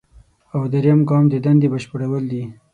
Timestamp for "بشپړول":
1.73-2.23